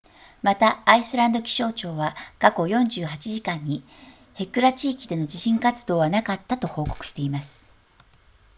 [0.41, 3.83] またアイスランド気象庁は過去48時間に
[4.33, 7.63] ヘクラ地域での地震活動はなかったと報告しています